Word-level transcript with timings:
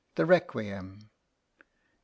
The 0.15 0.25
Requiem. 0.25 0.97
18. 0.97 1.09